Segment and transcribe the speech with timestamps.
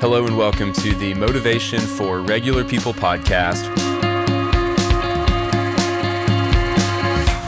[0.00, 3.66] Hello and welcome to the Motivation for Regular People podcast.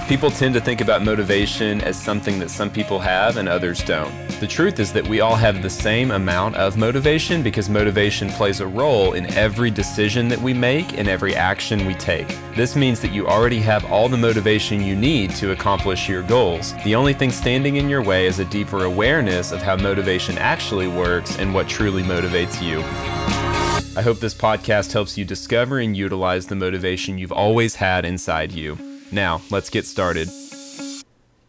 [0.09, 4.30] People tend to think about motivation as something that some people have and others don't.
[4.41, 8.61] The truth is that we all have the same amount of motivation because motivation plays
[8.61, 12.27] a role in every decision that we make and every action we take.
[12.57, 16.73] This means that you already have all the motivation you need to accomplish your goals.
[16.85, 20.89] The only thing standing in your way is a deeper awareness of how motivation actually
[20.89, 22.79] works and what truly motivates you.
[23.95, 28.53] I hope this podcast helps you discover and utilize the motivation you've always had inside
[28.53, 28.79] you.
[29.13, 30.31] Now, let's get started.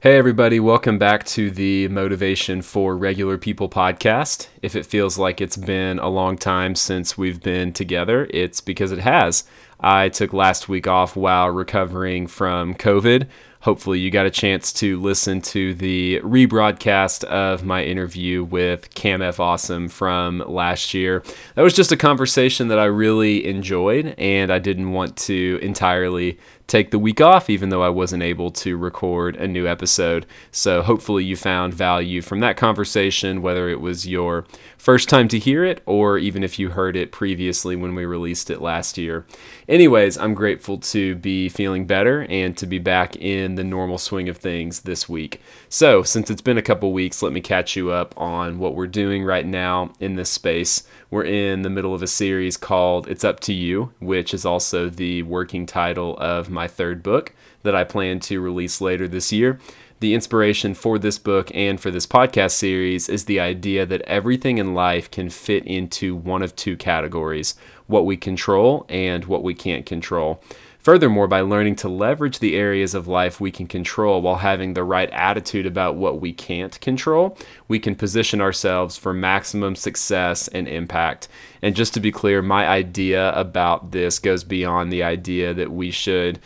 [0.04, 4.48] Hey, everybody, welcome back to the Motivation for Regular People podcast.
[4.64, 8.92] If it feels like it's been a long time since we've been together, it's because
[8.92, 9.44] it has.
[9.80, 13.28] I took last week off while recovering from COVID
[13.62, 19.22] hopefully you got a chance to listen to the rebroadcast of my interview with Cam
[19.22, 19.40] F.
[19.40, 21.24] Awesome from last year.
[21.56, 26.40] That was just a conversation that I really enjoyed, and I didn't want to entirely
[26.72, 30.26] take the week off, even though I wasn't able to record a new episode.
[30.52, 34.46] So hopefully you found value from that conversation, whether it was your
[34.78, 38.50] first time to hear it or even if you heard it previously when we released
[38.50, 39.26] it last year.
[39.68, 44.30] Anyways, I'm grateful to be feeling better and to be back in the normal swing
[44.30, 45.42] of things this week.
[45.70, 48.88] So, since it's been a couple weeks, let me catch you up on what we're
[48.88, 50.84] doing right now in this space.
[51.10, 54.90] We're in the middle of a series called It's Up to You, which is also
[54.90, 59.60] the working title of my third book that I plan to release later this year.
[60.02, 64.58] The inspiration for this book and for this podcast series is the idea that everything
[64.58, 67.54] in life can fit into one of two categories
[67.86, 70.42] what we control and what we can't control.
[70.82, 74.84] Furthermore, by learning to leverage the areas of life we can control while having the
[74.84, 77.38] right attitude about what we can't control,
[77.68, 81.28] we can position ourselves for maximum success and impact.
[81.62, 85.92] And just to be clear, my idea about this goes beyond the idea that we
[85.92, 86.40] should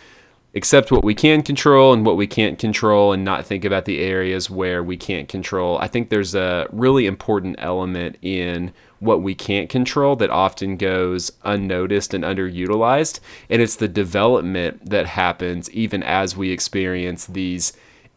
[0.56, 4.00] accept what we can control and what we can't control and not think about the
[4.00, 5.78] areas where we can't control.
[5.80, 11.32] I think there's a really important element in what we can't control that often goes
[11.44, 13.20] unnoticed and underutilized.
[13.50, 17.74] And it's the development that happens even as we experience these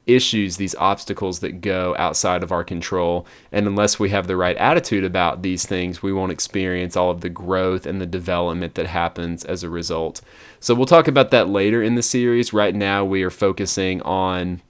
[0.09, 3.27] issues, these obstacles that go outside of our control.
[3.53, 7.21] And unless we have the right attitude about these things, we won't experience all of
[7.21, 10.21] the growth and the development that happens as a result.
[10.61, 12.53] So we'll talk about that later in the series.
[12.53, 14.63] Right now, we are focusing on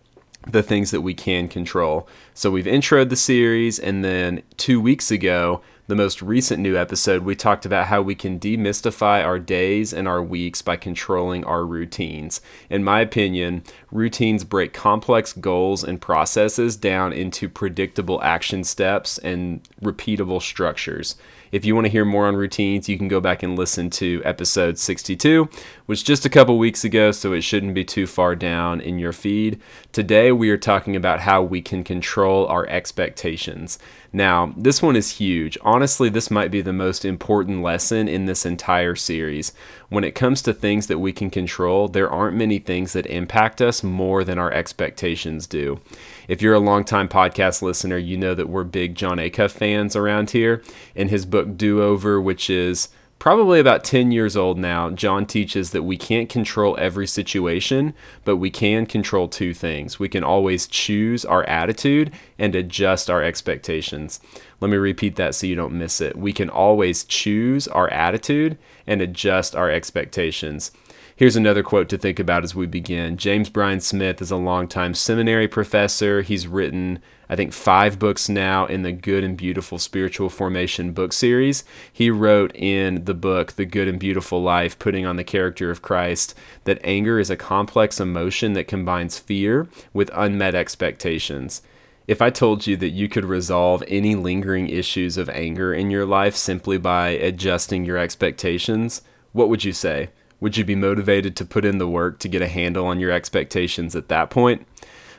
[0.47, 2.09] the things that we can control.
[2.35, 7.23] So we've introed the series, and then two weeks ago, the most recent new episode,
[7.23, 11.65] we talked about how we can demystify our days and our weeks by controlling our
[11.65, 12.43] routines.
[12.69, 19.67] In my opinion, routines break complex goals and processes down into predictable action steps and
[19.83, 21.17] repeatable structures.
[21.51, 24.23] If you want to hear more on routines, you can go back and listen to
[24.25, 25.49] episode 62,
[25.87, 29.13] which just a couple weeks ago, so it shouldn't be too far down in your
[29.13, 29.61] feed.
[29.93, 33.79] Today, we are talking about how we can control our expectations.
[34.13, 35.59] Now, this one is huge.
[35.63, 39.53] Honestly, this might be the most important lesson in this entire series.
[39.91, 43.61] When it comes to things that we can control, there aren't many things that impact
[43.61, 45.81] us more than our expectations do.
[46.27, 50.31] If you're a longtime podcast listener, you know that we're big Jon Acuff fans around
[50.31, 50.63] here.
[50.95, 52.89] In his book Do Over, which is
[53.19, 57.95] probably about 10 years old now, Jon teaches that we can't control every situation,
[58.25, 59.99] but we can control two things.
[59.99, 64.21] We can always choose our attitude and adjust our expectations.
[64.61, 66.17] Let me repeat that so you don't miss it.
[66.17, 68.57] We can always choose our attitude
[68.87, 70.71] and adjust our expectations.
[71.19, 73.17] Here's another quote to think about as we begin.
[73.17, 76.23] James Bryan Smith is a longtime seminary professor.
[76.23, 81.13] He's written, I think, five books now in the Good and Beautiful Spiritual Formation book
[81.13, 81.65] series.
[81.93, 85.83] He wrote in the book, The Good and Beautiful Life, putting on the character of
[85.83, 91.63] Christ, that anger is a complex emotion that combines fear with unmet expectations.
[92.07, 96.07] If I told you that you could resolve any lingering issues of anger in your
[96.07, 100.11] life simply by adjusting your expectations, what would you say?
[100.41, 103.11] Would you be motivated to put in the work to get a handle on your
[103.11, 104.67] expectations at that point?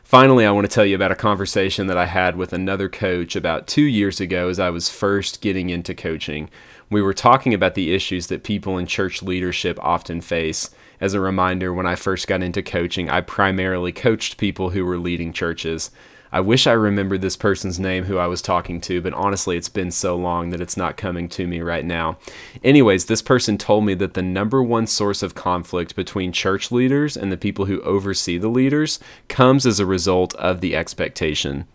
[0.04, 3.36] Finally, I want to tell you about a conversation that I had with another coach
[3.36, 6.50] about two years ago as I was first getting into coaching.
[6.90, 10.72] We were talking about the issues that people in church leadership often face.
[11.00, 14.98] As a reminder, when I first got into coaching, I primarily coached people who were
[14.98, 15.92] leading churches.
[16.32, 19.70] I wish I remembered this person's name who I was talking to, but honestly, it's
[19.70, 22.20] been so long that it's not coming to me right now.
[22.64, 27.18] Anyways, this person told me that the number one source of conflict between church leaders
[27.18, 31.66] and the people who oversee the leaders comes as a result of the expectation.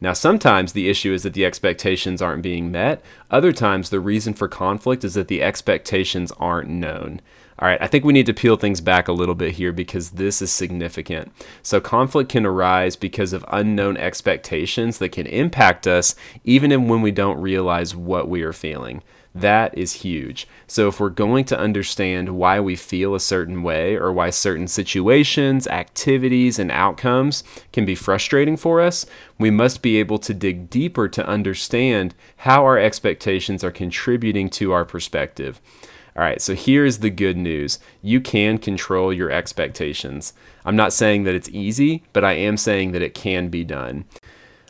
[0.00, 3.02] Now, sometimes the issue is that the expectations aren't being met.
[3.30, 7.20] Other times, the reason for conflict is that the expectations aren't known.
[7.60, 10.12] All right, I think we need to peel things back a little bit here because
[10.12, 11.30] this is significant.
[11.62, 17.10] So, conflict can arise because of unknown expectations that can impact us even when we
[17.10, 19.02] don't realize what we are feeling.
[19.34, 20.48] That is huge.
[20.66, 24.66] So, if we're going to understand why we feel a certain way or why certain
[24.66, 29.04] situations, activities, and outcomes can be frustrating for us,
[29.38, 34.72] we must be able to dig deeper to understand how our expectations are contributing to
[34.72, 35.60] our perspective.
[36.20, 40.34] All right, so here's the good news you can control your expectations.
[40.66, 44.04] I'm not saying that it's easy, but I am saying that it can be done.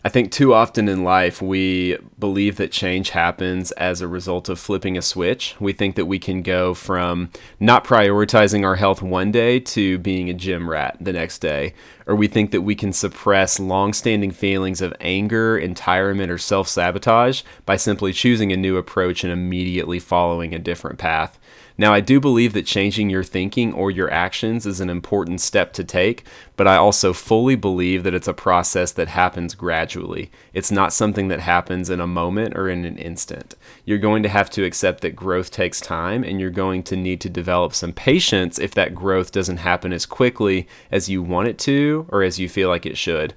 [0.02, 4.58] I think too often in life we believe that change happens as a result of
[4.58, 5.54] flipping a switch.
[5.60, 10.30] We think that we can go from not prioritizing our health one day to being
[10.30, 11.74] a gym rat the next day.
[12.06, 17.76] Or we think that we can suppress long-standing feelings of anger, entirement, or self-sabotage by
[17.76, 21.38] simply choosing a new approach and immediately following a different path.
[21.80, 25.72] Now, I do believe that changing your thinking or your actions is an important step
[25.72, 26.24] to take,
[26.54, 30.30] but I also fully believe that it's a process that happens gradually.
[30.52, 33.54] It's not something that happens in a moment or in an instant.
[33.86, 37.18] You're going to have to accept that growth takes time, and you're going to need
[37.22, 41.58] to develop some patience if that growth doesn't happen as quickly as you want it
[41.60, 43.32] to or as you feel like it should.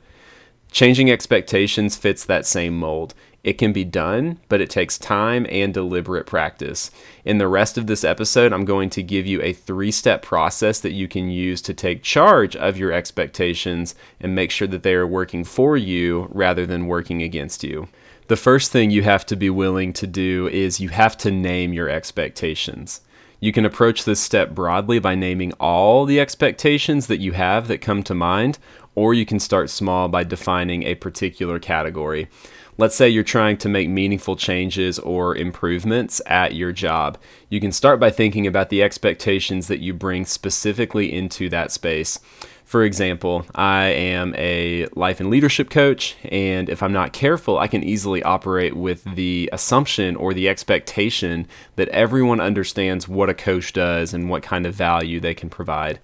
[0.70, 3.14] Changing expectations fits that same mold.
[3.44, 6.92] It can be done, but it takes time and deliberate practice.
[7.26, 10.80] In the rest of this episode, I'm going to give you a three step process
[10.80, 14.94] that you can use to take charge of your expectations and make sure that they
[14.94, 17.90] are working for you rather than working against you.
[18.28, 21.74] The first thing you have to be willing to do is you have to name
[21.74, 23.02] your expectations.
[23.42, 27.82] You can approach this step broadly by naming all the expectations that you have that
[27.82, 28.58] come to mind,
[28.96, 32.30] or you can start small by defining a particular category
[32.78, 37.18] let's say you're trying to make meaningful changes or improvements at your job.
[37.50, 42.20] You can start by thinking about the expectations that you bring specifically into that space.
[42.66, 47.68] For example, I am a life and leadership coach, and if I'm not careful, I
[47.68, 53.74] can easily operate with the assumption or the expectation that everyone understands what a coach
[53.74, 56.00] does and what kind of value they can provide.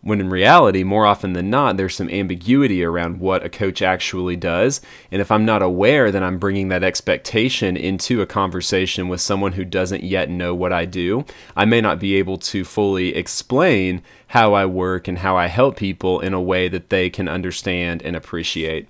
[0.00, 4.36] When in reality, more often than not, there's some ambiguity around what a coach actually
[4.36, 4.80] does.
[5.10, 9.52] And if I'm not aware that I'm bringing that expectation into a conversation with someone
[9.52, 11.24] who doesn't yet know what I do,
[11.56, 15.76] I may not be able to fully explain how I work and how I help
[15.76, 18.88] people in a way that they can understand and appreciate.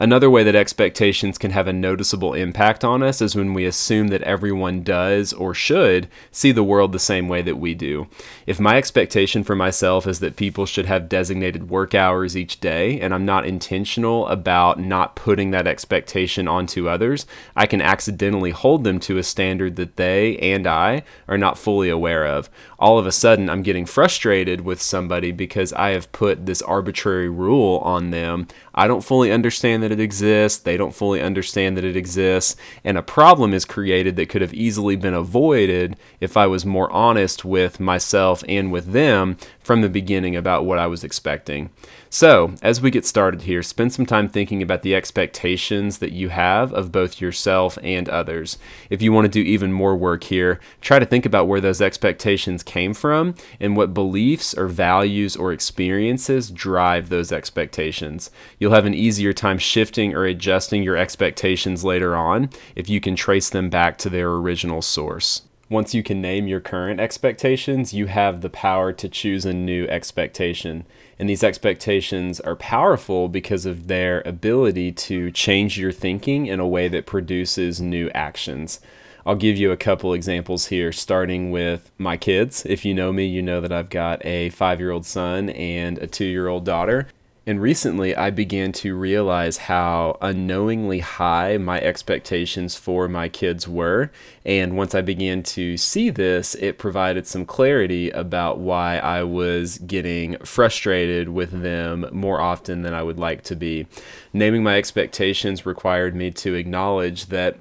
[0.00, 4.08] Another way that expectations can have a noticeable impact on us is when we assume
[4.08, 8.06] that everyone does or should see the world the same way that we do.
[8.46, 13.00] If my expectation for myself is that people should have designated work hours each day,
[13.00, 18.84] and I'm not intentional about not putting that expectation onto others, I can accidentally hold
[18.84, 22.48] them to a standard that they and I are not fully aware of.
[22.78, 27.28] All of a sudden, I'm getting frustrated with somebody because I have put this arbitrary
[27.28, 28.46] rule on them.
[28.78, 30.60] I don't fully understand that it exists.
[30.60, 32.54] They don't fully understand that it exists.
[32.84, 36.88] And a problem is created that could have easily been avoided if I was more
[36.92, 39.36] honest with myself and with them
[39.68, 41.68] from the beginning about what I was expecting.
[42.08, 46.30] So, as we get started here, spend some time thinking about the expectations that you
[46.30, 48.56] have of both yourself and others.
[48.88, 51.82] If you want to do even more work here, try to think about where those
[51.82, 58.30] expectations came from and what beliefs or values or experiences drive those expectations.
[58.58, 63.16] You'll have an easier time shifting or adjusting your expectations later on if you can
[63.16, 65.42] trace them back to their original source.
[65.70, 69.84] Once you can name your current expectations, you have the power to choose a new
[69.88, 70.86] expectation.
[71.18, 76.66] And these expectations are powerful because of their ability to change your thinking in a
[76.66, 78.80] way that produces new actions.
[79.26, 82.64] I'll give you a couple examples here, starting with my kids.
[82.64, 85.98] If you know me, you know that I've got a five year old son and
[85.98, 87.08] a two year old daughter.
[87.48, 94.10] And recently, I began to realize how unknowingly high my expectations for my kids were.
[94.44, 99.78] And once I began to see this, it provided some clarity about why I was
[99.78, 103.86] getting frustrated with them more often than I would like to be.
[104.34, 107.56] Naming my expectations required me to acknowledge that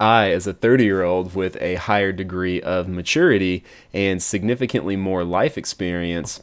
[0.00, 3.62] I, as a 30 year old with a higher degree of maturity
[3.94, 6.42] and significantly more life experience,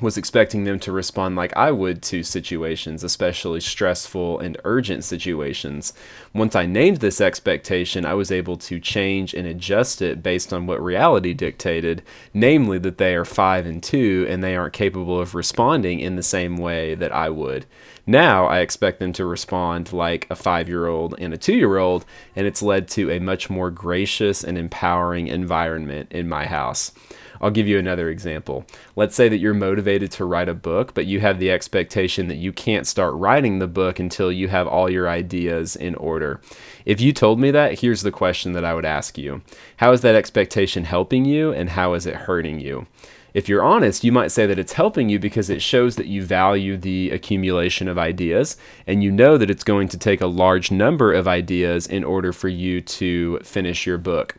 [0.00, 5.92] was expecting them to respond like I would to situations, especially stressful and urgent situations.
[6.32, 10.66] Once I named this expectation, I was able to change and adjust it based on
[10.66, 12.02] what reality dictated,
[12.32, 16.22] namely that they are five and two and they aren't capable of responding in the
[16.22, 17.66] same way that I would.
[18.06, 21.78] Now I expect them to respond like a five year old and a two year
[21.78, 22.04] old,
[22.34, 26.92] and it's led to a much more gracious and empowering environment in my house.
[27.40, 28.66] I'll give you another example.
[28.96, 32.36] Let's say that you're motivated to write a book, but you have the expectation that
[32.36, 36.40] you can't start writing the book until you have all your ideas in order.
[36.84, 39.42] If you told me that, here's the question that I would ask you
[39.78, 42.86] How is that expectation helping you, and how is it hurting you?
[43.32, 46.22] If you're honest, you might say that it's helping you because it shows that you
[46.22, 48.56] value the accumulation of ideas
[48.86, 52.32] and you know that it's going to take a large number of ideas in order
[52.32, 54.34] for you to finish your book.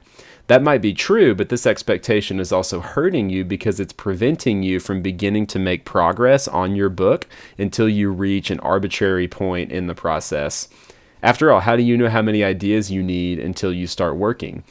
[0.51, 4.81] That might be true, but this expectation is also hurting you because it's preventing you
[4.81, 7.25] from beginning to make progress on your book
[7.57, 10.67] until you reach an arbitrary point in the process.
[11.23, 14.65] After all, how do you know how many ideas you need until you start working?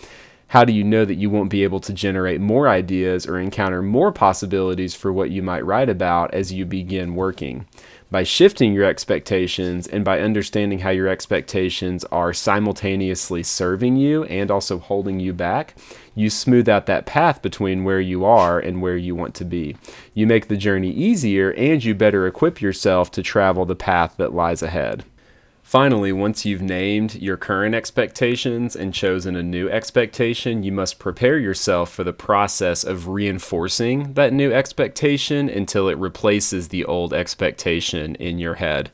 [0.49, 3.80] How do you know that you won't be able to generate more ideas or encounter
[3.80, 7.66] more possibilities for what you might write about as you begin working?
[8.11, 14.50] By shifting your expectations and by understanding how your expectations are simultaneously serving you and
[14.50, 15.76] also holding you back,
[16.14, 19.76] you smooth out that path between where you are and where you want to be.
[20.12, 24.35] You make the journey easier and you better equip yourself to travel the path that
[24.35, 25.05] lies ahead.
[25.71, 31.39] Finally, once you've named your current expectations and chosen a new expectation, you must prepare
[31.39, 38.17] yourself for the process of reinforcing that new expectation until it replaces the old expectation
[38.17, 38.91] in your head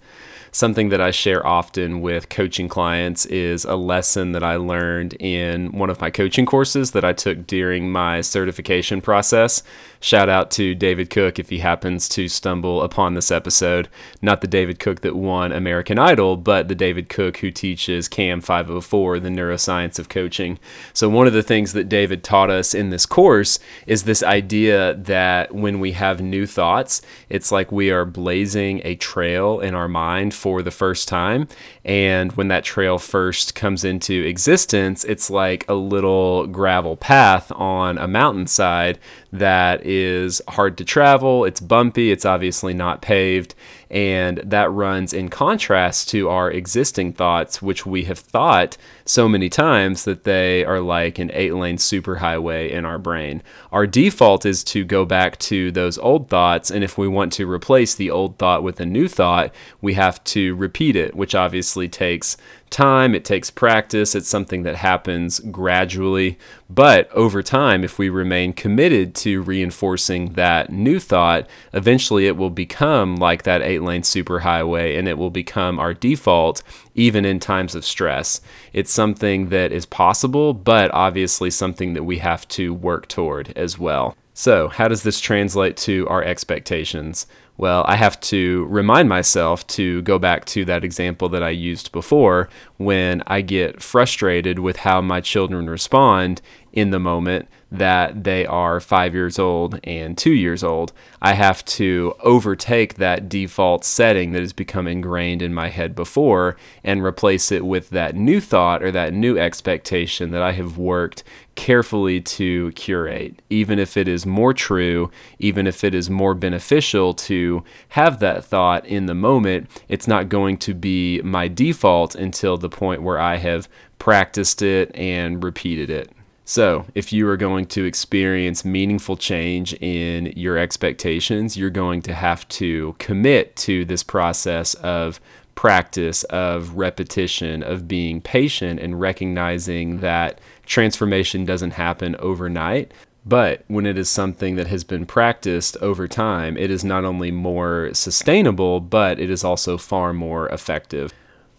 [0.56, 5.70] something that I share often with coaching clients is a lesson that I learned in
[5.72, 9.62] one of my coaching courses that I took during my certification process.
[10.00, 13.88] Shout out to David Cook if he happens to stumble upon this episode.
[14.22, 18.40] Not the David Cook that won American Idol, but the David Cook who teaches CAM
[18.40, 20.58] 504, the neuroscience of coaching.
[20.94, 24.94] So, one of the things that David taught us in this course is this idea
[24.94, 29.88] that when we have new thoughts, it's like we are blazing a trail in our
[29.88, 31.48] mind for the first time.
[31.84, 37.98] And when that trail first comes into existence, it's like a little gravel path on
[37.98, 39.00] a mountainside
[39.33, 43.54] that is hard to travel, it's bumpy, it's obviously not paved,
[43.90, 49.49] and that runs in contrast to our existing thoughts, which we have thought so many
[49.49, 53.42] times that they are like an eight lane superhighway in our brain.
[53.71, 57.50] Our default is to go back to those old thoughts, and if we want to
[57.50, 61.88] replace the old thought with a new thought, we have to repeat it, which obviously
[61.88, 62.37] takes
[62.70, 66.38] time, it takes practice, it's something that happens gradually.
[66.68, 72.50] But over time, if we remain committed to reinforcing that new thought, eventually it will
[72.50, 76.62] become like that eight lane superhighway and it will become our default
[76.94, 78.40] even in times of stress.
[78.73, 83.78] It's something that is possible, but obviously something that we have to work toward as
[83.78, 84.16] well.
[84.38, 87.26] So, how does this translate to our expectations?
[87.58, 91.90] Well, I have to remind myself to go back to that example that I used
[91.92, 96.42] before when I get frustrated with how my children respond
[96.73, 100.92] in the moment that they are five years old and two years old.
[101.21, 106.56] I have to overtake that default setting that has become ingrained in my head before
[106.85, 111.25] and replace it with that new thought or that new expectation that I have worked
[111.56, 117.14] carefully to curate, even if it is more true, even if it is more beneficial
[117.14, 122.59] to have that thought in the moment, it's not going to be my default until
[122.59, 123.68] the point where I have
[123.99, 126.11] practiced it and repeated it.
[126.49, 132.14] So, if you are going to experience meaningful change in your expectations, you're going to
[132.14, 135.18] have to commit to this process of
[135.56, 142.92] practice, of repetition, of being patient and recognizing that transformation doesn't happen overnight.
[143.25, 147.32] But when it is something that has been practiced over time, it is not only
[147.32, 151.12] more sustainable, but it is also far more effective.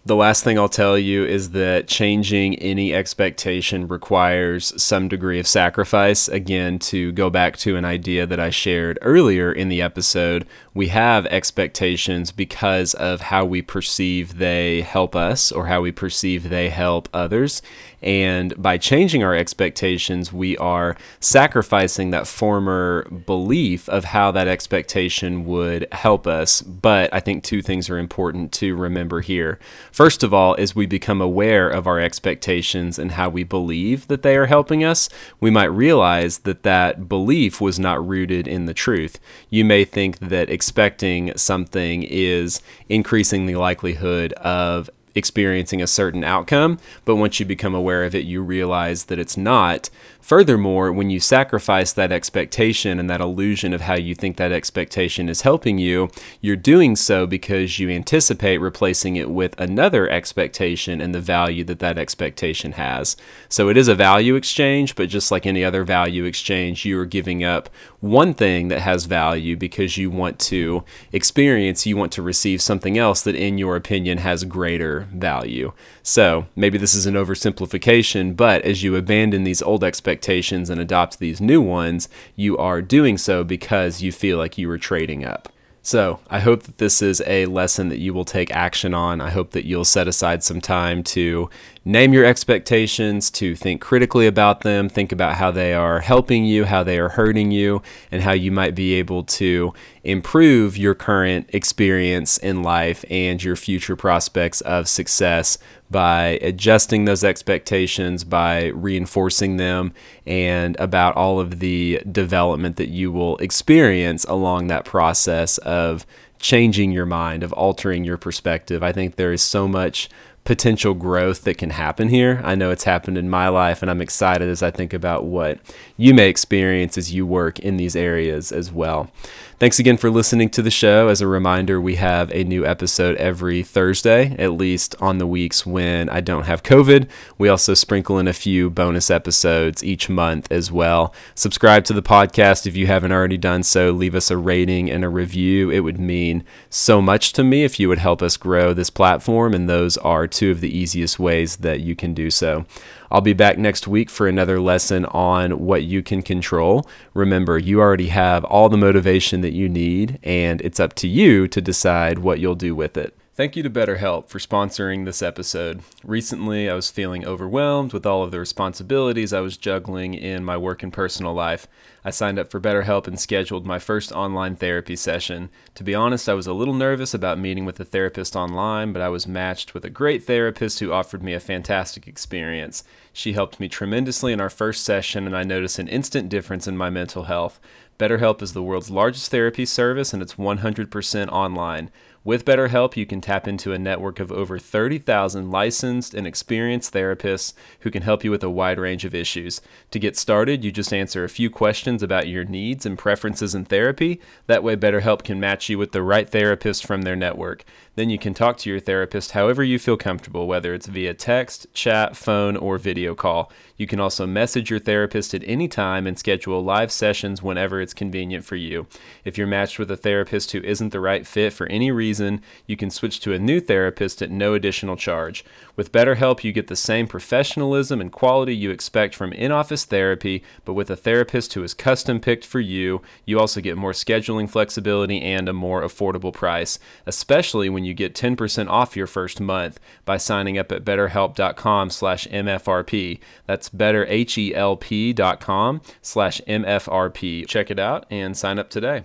[0.07, 5.45] The last thing I'll tell you is that changing any expectation requires some degree of
[5.45, 6.29] sacrifice.
[6.29, 10.87] Again, to go back to an idea that I shared earlier in the episode, we
[10.87, 16.69] have expectations because of how we perceive they help us or how we perceive they
[16.69, 17.61] help others.
[18.01, 25.45] And by changing our expectations, we are sacrificing that former belief of how that expectation
[25.45, 26.61] would help us.
[26.61, 29.57] But I think two things are important to remember here.
[29.97, 34.21] First of all, as we become aware of our expectations and how we believe that
[34.21, 38.75] they are helping us, we might realize that that belief was not rooted in the
[38.75, 39.19] truth.
[39.49, 44.87] You may think that expecting something is increasing the likelihood of
[45.17, 49.35] experiencing a certain outcome, but once you become aware of it, you realize that it's
[49.35, 49.89] not.
[50.21, 55.29] Furthermore, when you sacrifice that expectation and that illusion of how you think that expectation
[55.29, 56.09] is helping you,
[56.41, 61.79] you're doing so because you anticipate replacing it with another expectation and the value that
[61.79, 63.15] that expectation has.
[63.47, 67.05] So it is a value exchange, but just like any other value exchange, you are
[67.05, 72.21] giving up one thing that has value because you want to experience, you want to
[72.21, 75.71] receive something else that, in your opinion, has greater value.
[76.03, 81.19] So maybe this is an oversimplification, but as you abandon these old expectations and adopt
[81.19, 85.49] these new ones, you are doing so because you feel like you are trading up.
[85.87, 89.21] So, I hope that this is a lesson that you will take action on.
[89.21, 91.49] I hope that you'll set aside some time to
[91.85, 96.65] name your expectations, to think critically about them, think about how they are helping you,
[96.65, 99.73] how they are hurting you, and how you might be able to
[100.07, 105.57] improve your current experience in life and your future prospects of success
[105.91, 109.93] by adjusting those expectations, by reinforcing them,
[110.25, 116.05] and about all of the development that you will experience along that process of
[116.39, 118.81] changing your mind, of altering your perspective.
[118.81, 120.09] I think there is so much
[120.47, 122.39] potential growth that can happen here.
[122.45, 125.59] I know it's happened in my life, and I'm excited as I think about what
[125.97, 129.11] you may experience as you work in these areas as well.
[129.59, 131.07] Thanks again for listening to the show.
[131.07, 135.65] As a reminder, we have a new episode every Thursday, at least on the weeks
[135.65, 137.09] when I don't have COVID.
[137.39, 141.11] We also sprinkle in a few bonus episodes each month as well.
[141.33, 143.89] Subscribe to the podcast if you haven't already done so.
[143.89, 145.71] Leave us a rating and a review.
[145.71, 149.55] It would mean so much to me if you would help us grow this platform,
[149.55, 152.67] and those are two of the easiest ways that you can do so.
[153.11, 156.87] I'll be back next week for another lesson on what you can control.
[157.13, 161.47] Remember, you already have all the motivation that you need, and it's up to you
[161.47, 163.17] to decide what you'll do with it.
[163.37, 165.81] Thank you to BetterHelp for sponsoring this episode.
[166.03, 170.57] Recently, I was feeling overwhelmed with all of the responsibilities I was juggling in my
[170.57, 171.67] work and personal life.
[172.03, 175.49] I signed up for BetterHelp and scheduled my first online therapy session.
[175.75, 179.03] To be honest, I was a little nervous about meeting with a therapist online, but
[179.03, 182.83] I was matched with a great therapist who offered me a fantastic experience.
[183.13, 186.75] She helped me tremendously in our first session, and I noticed an instant difference in
[186.75, 187.59] my mental health.
[187.99, 191.91] BetterHelp is the world's largest therapy service, and it's 100% online.
[192.27, 197.53] With BetterHelp, you can tap into a network of over 30,000 licensed and experienced therapists
[197.79, 199.61] who can help you with a wide range of issues.
[199.91, 203.63] To get started, you just answer a few questions about your needs and preferences in
[203.63, 204.19] therapy.
[204.47, 207.63] That way, BetterHelp can match you with the right therapist from their network.
[207.97, 211.65] Then you can talk to your therapist however you feel comfortable, whether it's via text,
[211.73, 213.51] chat, phone, or video call.
[213.75, 217.95] You can also message your therapist at any time and schedule live sessions whenever it's
[217.95, 218.85] convenient for you.
[219.25, 222.77] If you're matched with a therapist who isn't the right fit for any reason, you
[222.77, 225.43] can switch to a new therapist at no additional charge.
[225.75, 230.43] With BetterHelp, you get the same professionalism and quality you expect from in office therapy,
[230.65, 233.01] but with a therapist who is custom picked for you.
[233.25, 238.13] You also get more scheduling flexibility and a more affordable price, especially when you get
[238.13, 243.19] 10% off your first month by signing up at betterhelp.com slash MFRP.
[243.45, 247.47] That's betterhelp.com slash MFRP.
[247.47, 249.03] Check it out and sign up today.